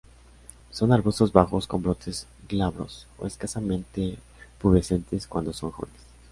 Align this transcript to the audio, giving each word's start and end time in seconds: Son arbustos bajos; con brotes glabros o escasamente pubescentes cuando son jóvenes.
Son 0.71 0.91
arbustos 0.93 1.31
bajos; 1.31 1.67
con 1.67 1.83
brotes 1.83 2.25
glabros 2.49 3.05
o 3.19 3.27
escasamente 3.27 4.17
pubescentes 4.57 5.27
cuando 5.27 5.53
son 5.53 5.69
jóvenes. 5.69 6.01